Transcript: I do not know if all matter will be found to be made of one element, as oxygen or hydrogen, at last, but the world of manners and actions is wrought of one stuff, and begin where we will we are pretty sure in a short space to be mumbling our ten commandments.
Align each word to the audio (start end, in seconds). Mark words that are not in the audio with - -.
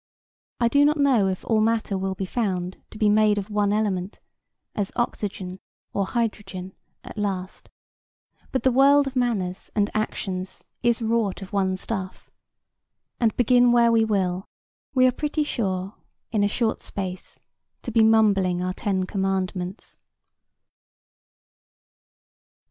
I 0.59 0.67
do 0.67 0.83
not 0.83 0.97
know 0.97 1.27
if 1.27 1.45
all 1.45 1.61
matter 1.61 1.95
will 1.95 2.15
be 2.15 2.25
found 2.25 2.81
to 2.89 2.97
be 2.97 3.07
made 3.07 3.37
of 3.37 3.51
one 3.51 3.71
element, 3.71 4.19
as 4.73 4.91
oxygen 4.95 5.59
or 5.93 6.07
hydrogen, 6.07 6.73
at 7.03 7.19
last, 7.19 7.69
but 8.51 8.63
the 8.63 8.71
world 8.71 9.05
of 9.05 9.15
manners 9.15 9.69
and 9.75 9.91
actions 9.93 10.63
is 10.81 11.03
wrought 11.03 11.43
of 11.43 11.53
one 11.53 11.77
stuff, 11.77 12.31
and 13.19 13.37
begin 13.37 13.71
where 13.71 13.91
we 13.91 14.03
will 14.03 14.47
we 14.95 15.05
are 15.05 15.11
pretty 15.11 15.43
sure 15.43 15.93
in 16.31 16.43
a 16.43 16.47
short 16.47 16.81
space 16.81 17.39
to 17.83 17.91
be 17.91 18.03
mumbling 18.03 18.59
our 18.59 18.73
ten 18.73 19.03
commandments. 19.05 19.99